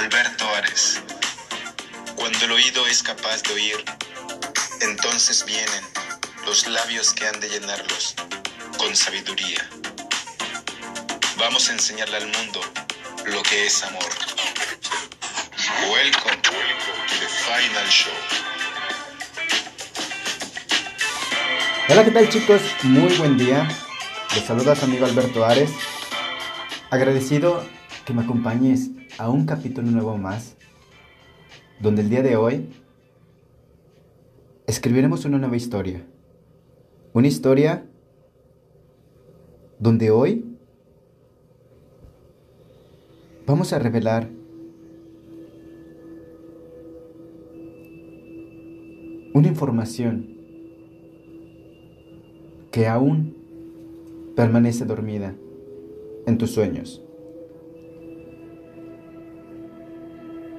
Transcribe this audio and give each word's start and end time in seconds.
Alberto 0.00 0.48
Ares. 0.56 0.98
Cuando 2.16 2.46
el 2.46 2.52
oído 2.52 2.86
es 2.86 3.02
capaz 3.02 3.42
de 3.42 3.52
oír, 3.52 3.84
entonces 4.80 5.44
vienen 5.44 5.84
los 6.46 6.66
labios 6.66 7.12
que 7.12 7.26
han 7.26 7.38
de 7.38 7.50
llenarlos 7.50 8.14
con 8.78 8.96
sabiduría. 8.96 9.60
Vamos 11.38 11.68
a 11.68 11.74
enseñarle 11.74 12.16
al 12.16 12.28
mundo 12.28 12.62
lo 13.26 13.42
que 13.42 13.66
es 13.66 13.82
amor. 13.84 14.08
Welcome, 15.92 16.40
to 16.44 16.50
the 17.20 17.28
final 17.44 17.88
show. 17.90 18.14
Hola, 21.90 22.04
¿qué 22.06 22.10
tal 22.10 22.28
chicos? 22.30 22.62
Muy 22.84 23.14
buen 23.16 23.36
día. 23.36 23.68
Les 24.34 24.46
saluda 24.46 24.72
amigo 24.80 25.04
Alberto 25.04 25.44
Ares. 25.44 25.70
Agradecido 26.90 27.68
que 28.06 28.14
me 28.14 28.22
acompañes 28.22 28.99
a 29.20 29.28
un 29.28 29.44
capítulo 29.44 29.90
nuevo 29.90 30.16
más, 30.16 30.56
donde 31.78 32.00
el 32.00 32.08
día 32.08 32.22
de 32.22 32.36
hoy 32.36 32.70
escribiremos 34.66 35.26
una 35.26 35.36
nueva 35.36 35.58
historia. 35.58 36.02
Una 37.12 37.28
historia 37.28 37.84
donde 39.78 40.10
hoy 40.10 40.56
vamos 43.46 43.74
a 43.74 43.78
revelar 43.78 44.30
una 49.34 49.48
información 49.48 50.34
que 52.70 52.86
aún 52.86 53.36
permanece 54.34 54.86
dormida 54.86 55.34
en 56.24 56.38
tus 56.38 56.52
sueños. 56.52 57.02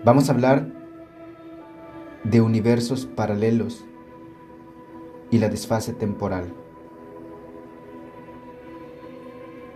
Vamos 0.03 0.29
a 0.29 0.33
hablar 0.33 0.65
de 2.23 2.41
universos 2.41 3.05
paralelos 3.05 3.85
y 5.29 5.37
la 5.37 5.47
desfase 5.47 5.93
temporal. 5.93 6.51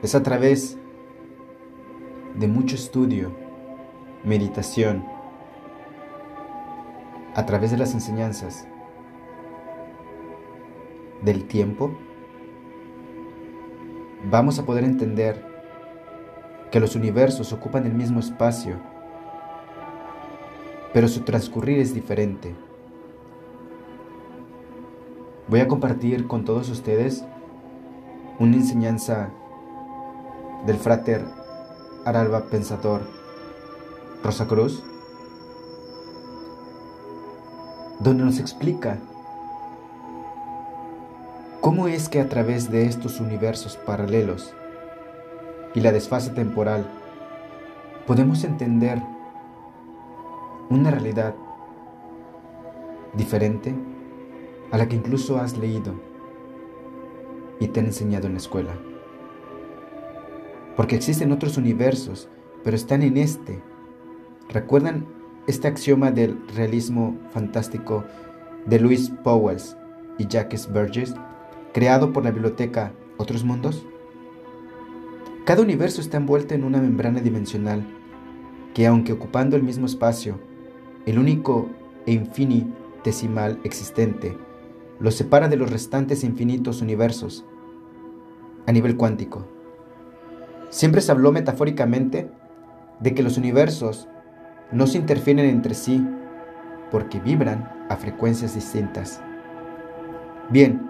Es 0.02 0.16
a 0.16 0.24
través 0.24 0.80
de 2.34 2.48
mucho 2.48 2.76
estudio, 2.76 3.32
meditación, 4.24 5.06
a 7.36 7.46
través 7.46 7.70
de 7.70 7.78
las 7.78 7.94
enseñanzas 7.94 8.68
del 11.22 11.46
tiempo, 11.46 11.96
vamos 14.32 14.58
a 14.58 14.66
poder 14.66 14.86
entender 14.86 15.46
que 16.72 16.80
los 16.80 16.96
universos 16.96 17.54
ocupan 17.54 17.86
el 17.86 17.94
mismo 17.94 18.20
espacio, 18.20 18.95
pero 20.96 21.10
su 21.10 21.24
transcurrir 21.24 21.80
es 21.80 21.94
diferente. 21.94 22.56
Voy 25.50 25.60
a 25.60 25.68
compartir 25.68 26.26
con 26.26 26.46
todos 26.46 26.70
ustedes 26.70 27.26
una 28.40 28.56
enseñanza 28.56 29.30
del 30.66 30.78
frater 30.78 31.26
Aralba 32.06 32.46
Pensador 32.46 33.02
Rosa 34.24 34.48
Cruz, 34.48 34.86
donde 38.00 38.24
nos 38.24 38.40
explica 38.40 38.98
cómo 41.60 41.90
es 41.90 42.08
que 42.08 42.22
a 42.22 42.30
través 42.30 42.72
de 42.72 42.86
estos 42.86 43.20
universos 43.20 43.76
paralelos 43.76 44.54
y 45.74 45.82
la 45.82 45.92
desfase 45.92 46.30
temporal 46.30 46.88
podemos 48.08 48.46
entender 48.46 49.02
una 50.70 50.92
realidad 50.92 51.36
diferente 53.14 53.74
a 54.72 54.78
la 54.78 54.88
que 54.88 54.96
incluso 54.96 55.38
has 55.38 55.58
leído 55.58 55.94
y 57.60 57.68
te 57.68 57.80
han 57.80 57.88
enseñado 57.88 58.28
en 58.28 58.34
la 58.34 58.40
escuela. 58.40 58.74
Porque 60.76 60.96
existen 60.96 61.32
otros 61.32 61.58
universos, 61.58 62.28
pero 62.64 62.76
están 62.76 63.02
en 63.02 63.18
este. 63.18 63.62
¿Recuerdan 64.50 65.06
este 65.48 65.68
axioma 65.68 66.12
del 66.12 66.38
realismo 66.56 67.18
fantástico 67.32 68.04
de 68.66 68.80
Louis 68.80 69.12
Powells 69.24 69.78
y 70.18 70.28
Jacques 70.28 70.72
Burgess, 70.72 71.14
creado 71.74 72.12
por 72.12 72.24
la 72.24 72.32
biblioteca 72.32 72.92
Otros 73.18 73.44
Mundos? 73.44 73.86
Cada 75.46 75.62
universo 75.62 76.02
está 76.02 76.18
envuelto 76.18 76.56
en 76.56 76.64
una 76.64 76.82
membrana 76.82 77.22
dimensional 77.22 77.86
que, 78.74 78.88
aunque 78.88 79.14
ocupando 79.14 79.56
el 79.56 79.64
mismo 79.64 79.86
espacio, 79.86 80.40
el 81.06 81.20
único 81.20 81.70
e 82.06 82.14
infinitesimal 82.14 83.60
existente, 83.64 84.38
lo 85.00 85.12
separa 85.12 85.48
de 85.48 85.58
los 85.58 85.72
restantes 85.72 86.24
infinitos 86.24 86.82
universos 86.82 87.46
a 88.66 88.72
nivel 88.72 88.98
cuántico. 88.98 89.46
Siempre 90.70 91.02
se 91.02 91.12
habló 91.12 91.32
metafóricamente 91.32 92.30
de 93.00 93.14
que 93.14 93.24
los 93.24 93.38
universos 93.38 94.08
no 94.72 94.88
se 94.88 94.98
interfieren 94.98 95.46
entre 95.46 95.76
sí 95.76 96.06
porque 96.92 97.20
vibran 97.20 97.72
a 97.90 97.98
frecuencias 97.98 98.56
distintas. 98.56 99.22
Bien, 100.50 100.90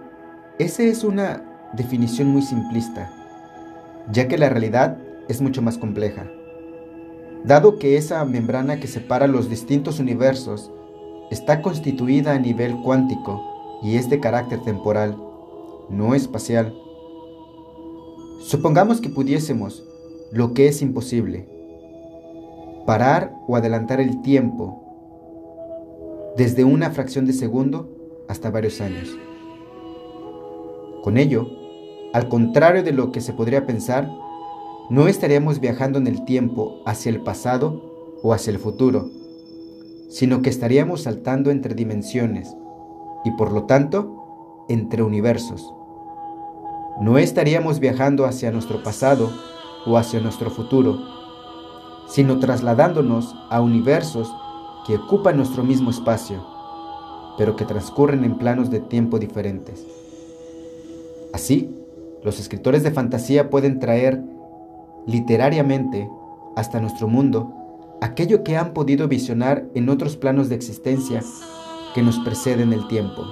esa 0.59 0.83
es 0.83 1.03
una 1.03 1.43
definición 1.73 2.29
muy 2.29 2.41
simplista, 2.41 3.11
ya 4.11 4.27
que 4.27 4.37
la 4.37 4.49
realidad 4.49 4.97
es 5.27 5.41
mucho 5.41 5.61
más 5.61 5.77
compleja. 5.77 6.25
Dado 7.45 7.77
que 7.77 7.95
esa 7.95 8.25
membrana 8.25 8.79
que 8.79 8.87
separa 8.87 9.27
los 9.27 9.49
distintos 9.49 9.99
universos 9.99 10.71
está 11.29 11.61
constituida 11.61 12.33
a 12.33 12.39
nivel 12.39 12.75
cuántico 12.81 13.79
y 13.83 13.97
es 13.97 14.09
de 14.09 14.19
carácter 14.19 14.63
temporal, 14.63 15.15
no 15.87 16.15
espacial, 16.15 16.73
supongamos 18.39 18.99
que 18.99 19.09
pudiésemos, 19.09 19.83
lo 20.31 20.55
que 20.55 20.67
es 20.67 20.81
imposible, 20.81 21.47
parar 22.87 23.35
o 23.47 23.55
adelantar 23.55 23.99
el 23.99 24.23
tiempo 24.23 24.81
desde 26.37 26.63
una 26.63 26.89
fracción 26.89 27.27
de 27.27 27.33
segundo 27.33 28.25
hasta 28.27 28.49
varios 28.49 28.81
años. 28.81 29.15
Con 31.03 31.17
ello, 31.17 31.47
al 32.11 32.27
contrario 32.27 32.81
de 32.81 32.91
lo 32.91 33.11
que 33.11 33.21
se 33.21 33.33
podría 33.33 33.67
pensar, 33.67 34.09
no 34.89 35.07
estaríamos 35.07 35.59
viajando 35.59 35.97
en 35.97 36.05
el 36.05 36.25
tiempo 36.25 36.81
hacia 36.85 37.09
el 37.09 37.21
pasado 37.21 38.17
o 38.21 38.33
hacia 38.33 38.51
el 38.51 38.59
futuro, 38.59 39.09
sino 40.09 40.41
que 40.41 40.49
estaríamos 40.49 41.03
saltando 41.03 41.49
entre 41.49 41.73
dimensiones 41.73 42.55
y 43.23 43.31
por 43.31 43.51
lo 43.51 43.63
tanto 43.63 44.65
entre 44.69 45.01
universos. 45.01 45.73
No 47.01 47.17
estaríamos 47.17 47.79
viajando 47.79 48.25
hacia 48.25 48.51
nuestro 48.51 48.83
pasado 48.83 49.31
o 49.87 49.97
hacia 49.97 50.19
nuestro 50.19 50.51
futuro, 50.51 50.99
sino 52.07 52.39
trasladándonos 52.39 53.35
a 53.49 53.61
universos 53.61 54.31
que 54.85 54.97
ocupan 54.97 55.37
nuestro 55.37 55.63
mismo 55.63 55.89
espacio, 55.89 56.45
pero 57.37 57.55
que 57.55 57.65
transcurren 57.65 58.23
en 58.23 58.37
planos 58.37 58.69
de 58.69 58.81
tiempo 58.81 59.17
diferentes. 59.17 59.83
Así, 61.33 61.75
los 62.23 62.39
escritores 62.39 62.83
de 62.83 62.91
fantasía 62.91 63.49
pueden 63.49 63.79
traer 63.79 64.23
literariamente 65.05 66.09
hasta 66.55 66.79
nuestro 66.79 67.07
mundo 67.07 67.53
aquello 68.01 68.43
que 68.43 68.57
han 68.57 68.73
podido 68.73 69.07
visionar 69.07 69.65
en 69.73 69.89
otros 69.89 70.17
planos 70.17 70.49
de 70.49 70.55
existencia 70.55 71.23
que 71.93 72.01
nos 72.01 72.19
preceden 72.19 72.73
el 72.73 72.87
tiempo. 72.87 73.23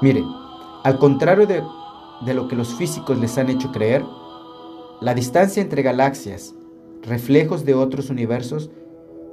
Miren, 0.00 0.24
al 0.82 0.98
contrario 0.98 1.46
de, 1.46 1.62
de 2.24 2.34
lo 2.34 2.48
que 2.48 2.56
los 2.56 2.74
físicos 2.74 3.18
les 3.18 3.36
han 3.38 3.50
hecho 3.50 3.70
creer, 3.70 4.04
la 5.00 5.14
distancia 5.14 5.62
entre 5.62 5.82
galaxias 5.82 6.54
reflejos 7.02 7.64
de 7.64 7.74
otros 7.74 8.10
universos, 8.10 8.70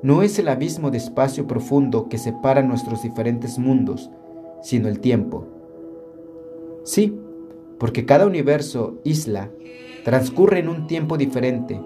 no 0.01 0.23
es 0.23 0.39
el 0.39 0.47
abismo 0.47 0.91
de 0.91 0.97
espacio 0.97 1.47
profundo 1.47 2.09
que 2.09 2.17
separa 2.17 2.61
nuestros 2.61 3.03
diferentes 3.03 3.57
mundos, 3.57 4.09
sino 4.61 4.87
el 4.87 4.99
tiempo. 4.99 5.47
Sí, 6.83 7.17
porque 7.79 8.05
cada 8.05 8.25
universo, 8.25 8.99
isla, 9.03 9.51
transcurre 10.03 10.59
en 10.59 10.69
un 10.69 10.87
tiempo 10.87 11.17
diferente, 11.17 11.79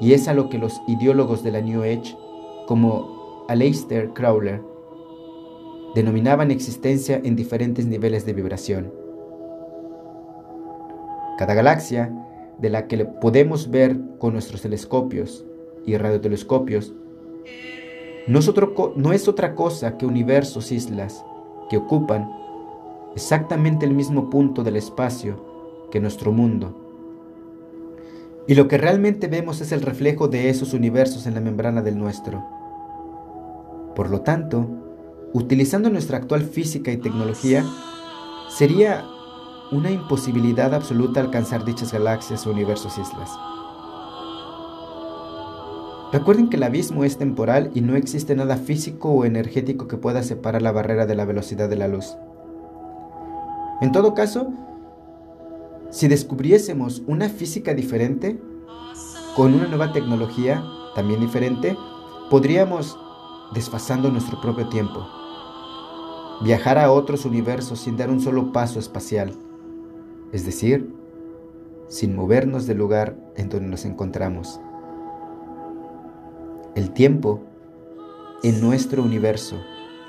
Y 0.00 0.14
es 0.14 0.26
a 0.26 0.34
lo 0.34 0.48
que 0.48 0.58
los 0.58 0.82
ideólogos 0.88 1.44
de 1.44 1.52
la 1.52 1.60
New 1.60 1.82
Age, 1.82 2.16
como 2.66 3.44
Aleister 3.48 4.12
Crowler, 4.14 4.60
denominaban 5.94 6.50
existencia 6.50 7.20
en 7.22 7.36
diferentes 7.36 7.86
niveles 7.86 8.26
de 8.26 8.32
vibración. 8.32 8.92
Cada 11.38 11.54
galaxia 11.54 12.10
de 12.58 12.70
la 12.70 12.88
que 12.88 13.04
podemos 13.04 13.70
ver 13.70 13.96
con 14.18 14.32
nuestros 14.32 14.62
telescopios 14.62 15.44
y 15.86 15.96
radiotelescopios 15.96 16.92
no 18.26 18.38
es, 18.38 18.52
no 18.96 19.12
es 19.12 19.28
otra 19.28 19.54
cosa 19.54 19.98
que 19.98 20.06
universos 20.06 20.72
islas 20.72 21.24
que 21.68 21.76
ocupan 21.76 22.30
exactamente 23.14 23.86
el 23.86 23.92
mismo 23.92 24.30
punto 24.30 24.62
del 24.62 24.76
espacio 24.76 25.88
que 25.90 26.00
nuestro 26.00 26.32
mundo. 26.32 26.81
Y 28.46 28.54
lo 28.54 28.66
que 28.66 28.78
realmente 28.78 29.28
vemos 29.28 29.60
es 29.60 29.72
el 29.72 29.82
reflejo 29.82 30.28
de 30.28 30.50
esos 30.50 30.74
universos 30.74 31.26
en 31.26 31.34
la 31.34 31.40
membrana 31.40 31.80
del 31.82 31.98
nuestro. 31.98 32.44
Por 33.94 34.10
lo 34.10 34.22
tanto, 34.22 34.68
utilizando 35.32 35.90
nuestra 35.90 36.18
actual 36.18 36.42
física 36.42 36.90
y 36.90 36.96
tecnología, 36.96 37.64
sería 38.48 39.04
una 39.70 39.90
imposibilidad 39.90 40.74
absoluta 40.74 41.20
alcanzar 41.20 41.64
dichas 41.64 41.92
galaxias 41.92 42.46
o 42.46 42.50
universos 42.50 42.98
islas. 42.98 43.30
Recuerden 46.12 46.50
que 46.50 46.56
el 46.56 46.62
abismo 46.64 47.04
es 47.04 47.16
temporal 47.16 47.70
y 47.74 47.80
no 47.80 47.96
existe 47.96 48.34
nada 48.34 48.56
físico 48.56 49.08
o 49.10 49.24
energético 49.24 49.88
que 49.88 49.96
pueda 49.96 50.22
separar 50.22 50.60
la 50.60 50.72
barrera 50.72 51.06
de 51.06 51.14
la 51.14 51.24
velocidad 51.24 51.70
de 51.70 51.76
la 51.76 51.88
luz. 51.88 52.16
En 53.80 53.92
todo 53.92 54.12
caso, 54.12 54.52
si 55.92 56.08
descubriésemos 56.08 57.02
una 57.06 57.28
física 57.28 57.74
diferente, 57.74 58.40
con 59.36 59.52
una 59.52 59.66
nueva 59.66 59.92
tecnología 59.92 60.64
también 60.94 61.20
diferente, 61.20 61.76
podríamos, 62.30 62.98
desfasando 63.54 64.10
nuestro 64.10 64.40
propio 64.40 64.70
tiempo, 64.70 65.06
viajar 66.42 66.78
a 66.78 66.90
otros 66.90 67.26
universos 67.26 67.78
sin 67.80 67.98
dar 67.98 68.08
un 68.08 68.20
solo 68.20 68.52
paso 68.52 68.78
espacial, 68.78 69.34
es 70.32 70.46
decir, 70.46 70.90
sin 71.88 72.16
movernos 72.16 72.66
del 72.66 72.78
lugar 72.78 73.14
en 73.36 73.50
donde 73.50 73.68
nos 73.68 73.84
encontramos. 73.84 74.60
El 76.74 76.92
tiempo 76.92 77.42
en 78.42 78.62
nuestro 78.62 79.02
universo, 79.02 79.60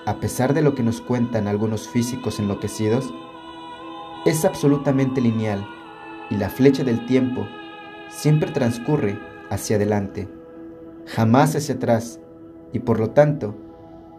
a 0.05 0.21
pesar 0.21 0.53
de 0.53 0.61
lo 0.61 0.75
que 0.75 0.83
nos 0.83 1.01
cuentan 1.01 1.49
algunos 1.49 1.89
físicos 1.89 2.39
enloquecidos, 2.39 3.13
es 4.25 4.45
absolutamente 4.45 5.19
lineal 5.19 5.67
y 6.29 6.37
la 6.37 6.49
flecha 6.49 6.83
del 6.83 7.05
tiempo 7.05 7.45
siempre 8.09 8.51
transcurre 8.51 9.19
hacia 9.49 9.75
adelante, 9.75 10.29
jamás 11.05 11.55
hacia 11.55 11.75
atrás, 11.75 12.19
y 12.71 12.79
por 12.79 12.99
lo 12.99 13.09
tanto 13.09 13.55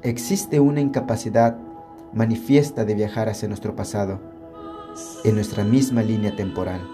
existe 0.03 0.61
una 0.61 0.81
incapacidad 0.81 1.57
manifiesta 2.13 2.85
de 2.85 2.95
viajar 2.95 3.29
hacia 3.29 3.49
nuestro 3.49 3.75
pasado, 3.75 4.21
en 5.25 5.35
nuestra 5.35 5.65
misma 5.65 6.03
línea 6.03 6.37
temporal. 6.37 6.87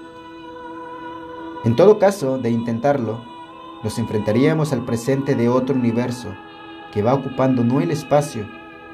En 1.64 1.76
todo 1.76 1.98
caso, 1.98 2.38
de 2.38 2.50
intentarlo, 2.50 3.22
nos 3.82 3.98
enfrentaríamos 3.98 4.72
al 4.72 4.84
presente 4.86 5.34
de 5.34 5.48
otro 5.48 5.74
universo 5.74 6.28
que 6.92 7.02
va 7.02 7.12
ocupando 7.12 7.64
no 7.64 7.80
el 7.80 7.90
espacio, 7.90 8.46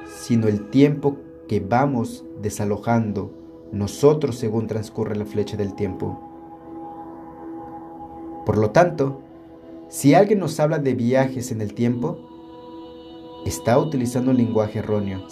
sino 0.05 0.49
el 0.49 0.69
tiempo 0.71 1.19
que 1.47 1.61
vamos 1.61 2.25
desalojando 2.43 3.46
nosotros 3.79 4.37
según 4.37 4.67
transcurre 4.67 5.17
la 5.17 5.25
flecha 5.25 5.57
del 5.57 5.75
tiempo. 5.75 6.21
Por 8.45 8.59
lo 8.59 8.71
tanto, 8.71 9.21
si 9.89 10.15
alguien 10.15 10.39
nos 10.39 10.59
habla 10.61 10.79
de 10.79 10.95
viajes 10.95 11.53
en 11.53 11.61
el 11.61 11.75
tiempo, 11.75 12.19
está 13.45 13.79
utilizando 13.79 14.31
un 14.31 14.37
lenguaje 14.37 14.81
erróneo, 14.81 15.27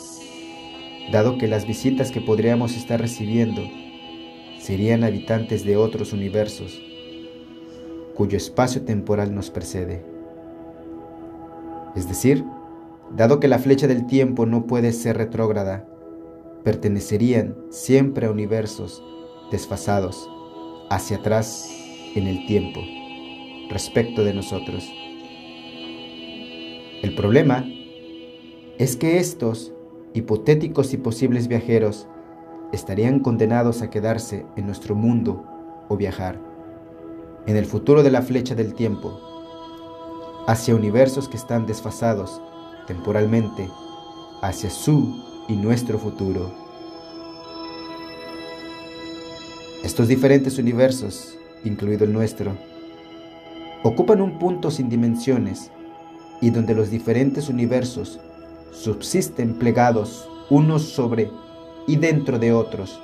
dado 1.13 1.39
que 1.39 1.49
las 1.49 1.67
visitas 1.67 2.11
que 2.11 2.21
podríamos 2.21 2.77
estar 2.77 3.01
recibiendo 3.01 3.63
serían 4.59 5.05
habitantes 5.05 5.65
de 5.65 5.77
otros 5.77 6.13
universos 6.13 6.81
cuyo 8.15 8.37
espacio 8.37 8.83
temporal 8.83 9.35
nos 9.35 9.51
precede. 9.51 10.05
Es 11.97 12.09
decir, 12.09 12.45
dado 13.15 13.41
que 13.41 13.49
la 13.49 13.59
flecha 13.59 13.87
del 13.87 14.07
tiempo 14.07 14.47
no 14.47 14.67
puede 14.67 14.93
ser 14.93 15.17
retrógrada, 15.17 15.87
pertenecerían 16.65 17.55
siempre 17.71 18.27
a 18.27 18.31
universos 18.31 19.05
desfasados, 19.51 20.29
hacia 20.91 21.19
atrás 21.19 21.71
en 22.15 22.27
el 22.27 22.47
tiempo, 22.47 22.81
respecto 23.71 24.25
de 24.25 24.35
nosotros. 24.35 24.85
El 27.03 27.15
problema 27.15 27.65
es 28.79 28.97
que 28.97 29.19
estos 29.19 29.73
hipotéticos 30.15 30.93
y 30.95 30.97
posibles 30.97 31.49
viajeros 31.49 32.09
estarían 32.73 33.21
condenados 33.21 33.83
a 33.83 33.91
quedarse 33.91 34.47
en 34.57 34.67
nuestro 34.67 34.95
mundo 34.95 35.45
o 35.89 35.97
viajar 35.97 36.41
en 37.47 37.57
el 37.57 37.67
futuro 37.67 38.03
de 38.03 38.11
la 38.11 38.23
flecha 38.23 38.55
del 38.55 38.75
tiempo, 38.75 39.21
hacia 40.47 40.75
universos 40.75 41.29
que 41.29 41.37
están 41.37 41.67
desfasados 41.67 42.41
temporalmente, 42.87 43.69
hacia 44.41 44.71
su 44.71 45.24
y 45.49 45.57
nuestro 45.57 45.99
futuro. 45.99 46.53
Estos 49.83 50.09
diferentes 50.09 50.59
universos, 50.59 51.37
incluido 51.65 52.05
el 52.05 52.13
nuestro, 52.13 52.57
ocupan 53.83 54.21
un 54.21 54.39
punto 54.39 54.71
sin 54.71 54.89
dimensiones 54.89 55.71
y 56.41 56.51
donde 56.51 56.75
los 56.75 56.91
diferentes 56.91 57.49
universos 57.49 58.19
subsisten 58.73 59.55
plegados 59.55 60.29
unos 60.51 60.83
sobre 60.83 61.31
y 61.87 61.97
dentro 61.97 62.39
de 62.39 62.53
otros, 62.53 62.99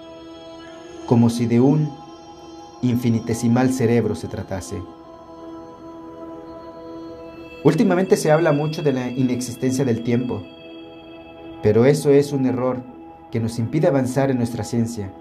como 1.07 1.29
si 1.29 1.47
de 1.47 1.61
un 1.61 1.91
infinitesimal 2.83 3.73
cerebro 3.73 4.15
se 4.15 4.29
tratase. 4.29 4.83
Últimamente 7.63 8.17
se 8.17 8.31
habla 8.31 8.53
mucho 8.53 8.83
de 8.83 8.95
la 8.95 9.11
inexistencia 9.11 9.85
del 9.85 10.03
tiempo, 10.03 10.43
pero 11.63 11.85
eso 11.85 12.11
es 12.11 12.33
un 12.33 12.47
error 12.47 12.83
que 13.31 13.41
nos 13.41 13.59
impide 13.59 13.89
avanzar 13.89 14.31
en 14.31 14.39
nuestra 14.39 14.65
ciencia. 14.65 15.13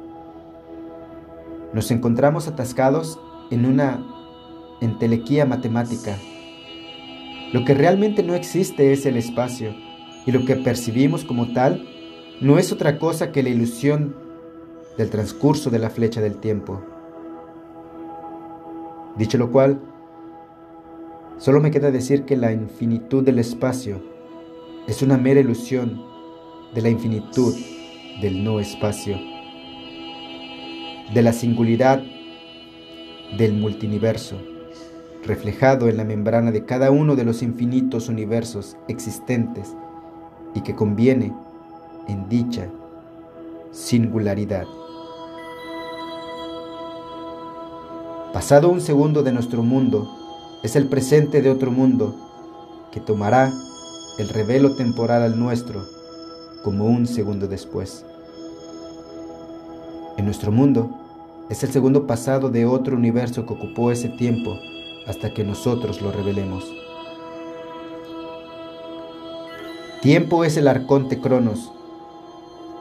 Nos 1.74 1.92
encontramos 1.92 2.48
atascados 2.48 3.20
en 3.52 3.66
una 3.66 4.04
entelequía 4.82 5.46
matemática. 5.46 6.18
Lo 7.54 7.66
que 7.66 7.74
realmente 7.74 8.24
no 8.24 8.36
existe 8.36 8.94
es 8.94 9.06
el 9.06 9.18
espacio, 9.18 9.76
y 10.26 10.32
lo 10.32 10.46
que 10.46 10.56
percibimos 10.56 11.26
como 11.26 11.54
tal 11.54 11.88
no 12.42 12.58
es 12.58 12.72
otra 12.72 13.00
cosa 13.00 13.32
que 13.32 13.44
la 13.44 13.50
ilusión 13.50 14.16
del 14.98 15.10
transcurso 15.10 15.70
de 15.70 15.80
la 15.80 15.90
flecha 15.90 16.22
del 16.22 16.38
tiempo. 16.38 16.82
Dicho 19.18 19.38
lo 19.38 19.52
cual, 19.52 19.82
solo 21.38 21.60
me 21.60 21.72
queda 21.72 21.92
decir 21.92 22.24
que 22.24 22.38
la 22.38 22.52
infinitud 22.52 23.24
del 23.24 23.40
espacio 23.40 24.02
es 24.88 25.02
una 25.02 25.18
mera 25.18 25.40
ilusión 25.40 26.09
de 26.74 26.82
la 26.82 26.90
infinitud 26.90 27.56
del 28.22 28.44
no 28.44 28.60
espacio, 28.60 29.18
de 31.14 31.22
la 31.22 31.34
singularidad 31.34 32.04
del 33.38 33.54
multiverso, 33.54 34.38
reflejado 35.24 35.88
en 35.88 35.98
la 35.98 36.04
membrana 36.04 36.52
de 36.52 36.66
cada 36.66 36.92
uno 36.92 37.16
de 37.16 37.24
los 37.24 37.42
infinitos 37.42 38.08
universos 38.08 38.78
existentes 38.88 39.76
y 40.54 40.62
que 40.62 40.76
conviene 40.76 41.34
en 42.08 42.30
dicha 42.30 42.68
singularidad. 43.72 44.66
Pasado 48.34 48.70
un 48.70 48.82
segundo 48.82 49.24
de 49.24 49.32
nuestro 49.32 49.64
mundo, 49.64 50.08
es 50.64 50.76
el 50.76 50.88
presente 50.88 51.42
de 51.42 51.50
otro 51.50 51.72
mundo 51.72 52.16
que 52.92 53.00
tomará 53.00 53.52
el 54.18 54.30
revelo 54.30 54.76
temporal 54.76 55.24
al 55.24 55.40
nuestro 55.40 55.99
como 56.64 56.86
un 56.86 57.08
segundo 57.08 57.48
después. 57.48 58.06
En 60.18 60.26
nuestro 60.26 60.52
mundo 60.52 60.90
es 61.50 61.64
el 61.64 61.72
segundo 61.72 62.06
pasado 62.06 62.50
de 62.50 62.66
otro 62.66 62.96
universo 62.96 63.46
que 63.46 63.54
ocupó 63.54 63.92
ese 63.92 64.10
tiempo 64.10 64.58
hasta 65.08 65.34
que 65.34 65.44
nosotros 65.44 66.02
lo 66.02 66.12
revelemos. 66.12 66.66
Tiempo 70.02 70.44
es 70.44 70.58
el 70.58 70.68
arconte 70.68 71.20
Cronos, 71.20 71.72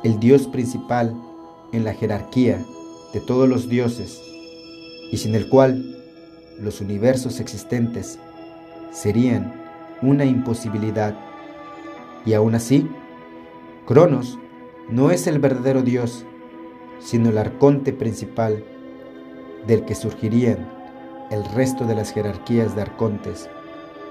el 0.04 0.20
dios 0.20 0.47
principal 0.47 1.14
en 1.73 1.85
la 1.85 1.94
jerarquía 1.94 2.64
de 3.12 3.20
todos 3.20 3.49
los 3.49 3.68
dioses 3.68 4.20
y 5.11 5.16
sin 5.16 5.35
el 5.35 5.49
cual 5.49 5.97
los 6.61 6.80
universos 6.80 7.40
existentes 7.40 8.18
serían 8.92 9.52
una 10.02 10.25
imposibilidad. 10.25 11.14
Y 12.25 12.35
aún 12.35 12.54
así, 12.54 12.88
Cronos 13.88 14.38
no 14.90 15.11
es 15.11 15.26
el 15.26 15.38
verdadero 15.38 15.80
Dios, 15.80 16.26
sino 16.99 17.30
el 17.30 17.38
arconte 17.38 17.95
principal 17.95 18.62
del 19.66 19.87
que 19.87 19.95
surgirían 19.95 20.71
el 21.30 21.42
resto 21.54 21.87
de 21.87 21.95
las 21.95 22.12
jerarquías 22.12 22.76
de 22.76 22.83
arcontes 22.83 23.49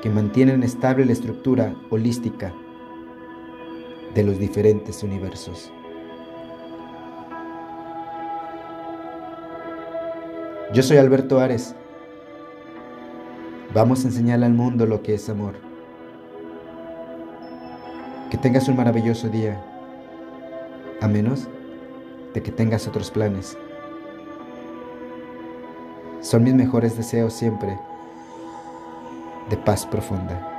que 0.01 0.09
mantienen 0.09 0.63
estable 0.63 1.05
la 1.05 1.11
estructura 1.11 1.75
holística 1.91 2.55
de 4.15 4.23
los 4.23 4.39
diferentes 4.39 5.03
universos. 5.03 5.71
Yo 10.73 10.81
soy 10.81 10.97
Alberto 10.97 11.39
Ares. 11.39 11.75
Vamos 13.75 14.03
a 14.03 14.07
enseñarle 14.07 14.47
al 14.47 14.55
mundo 14.55 14.87
lo 14.87 15.03
que 15.03 15.13
es 15.13 15.29
amor. 15.29 15.53
Que 18.31 18.37
tengas 18.37 18.67
un 18.67 18.75
maravilloso 18.75 19.29
día, 19.29 19.63
a 21.01 21.07
menos 21.07 21.47
de 22.33 22.41
que 22.41 22.51
tengas 22.51 22.87
otros 22.87 23.11
planes. 23.11 23.57
Son 26.21 26.43
mis 26.43 26.53
mejores 26.53 26.97
deseos 26.97 27.33
siempre 27.33 27.79
de 29.49 29.57
paz 29.57 29.85
profunda. 29.85 30.56